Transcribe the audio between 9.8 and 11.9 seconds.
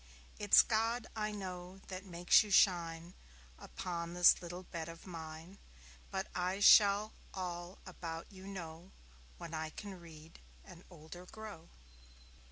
read and older grow.